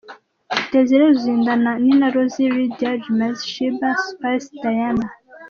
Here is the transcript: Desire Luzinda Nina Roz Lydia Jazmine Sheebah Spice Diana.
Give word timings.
Desire 0.71 1.03
Luzinda 1.09 1.53
Nina 1.83 2.07
Roz 2.13 2.35
Lydia 2.55 2.91
Jazmine 3.01 3.33
Sheebah 3.51 3.95
Spice 4.07 4.49
Diana. 4.61 5.07